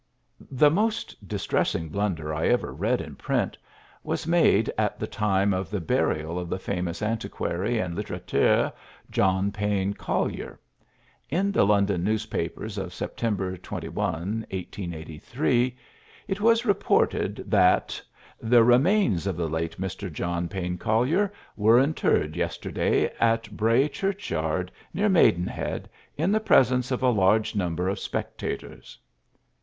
'"The 0.63 0.71
most 0.71 1.27
distressing 1.27 1.89
blunder 1.89 2.33
I 2.33 2.47
ever 2.47 2.73
read 2.73 3.01
in 3.01 3.15
print 3.15 3.55
was 4.03 4.25
made 4.25 4.71
at 4.75 4.97
the 4.97 5.05
time 5.05 5.53
of 5.53 5.69
the 5.69 5.79
burial 5.79 6.39
of 6.39 6.49
the 6.49 6.57
famous 6.57 7.03
antiquary 7.03 7.77
and 7.77 7.93
litterateur, 7.93 8.73
John 9.11 9.51
Payne 9.51 9.93
Collier. 9.93 10.59
In 11.29 11.51
the 11.51 11.67
London 11.67 12.03
newspapers 12.03 12.79
of 12.79 12.89
Sept. 12.93 13.61
21, 13.61 13.93
1883, 14.03 15.77
it 16.27 16.41
was 16.41 16.65
reported 16.65 17.35
that 17.45 18.01
"the 18.41 18.63
remains 18.63 19.27
of 19.27 19.37
the 19.37 19.47
late 19.47 19.79
Mr. 19.79 20.11
John 20.11 20.47
Payne 20.47 20.79
Collier 20.79 21.31
were 21.55 21.79
interred 21.79 22.35
yesterday 22.35 23.11
in 23.21 23.39
Bray 23.51 23.87
churchyard, 23.87 24.71
near 24.95 25.09
Maidenhead, 25.09 25.87
in 26.17 26.31
the 26.31 26.39
presence 26.39 26.89
of 26.89 27.03
a 27.03 27.11
large 27.11 27.55
number 27.55 27.87
of 27.87 27.99
spectators." 27.99 28.97